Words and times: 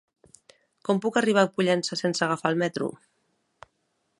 Com 0.87 1.01
puc 1.03 1.19
arribar 1.21 1.43
a 1.47 1.49
Pollença 1.57 1.99
sense 2.01 2.25
agafar 2.29 2.53
el 2.55 2.59
metro? 2.63 2.89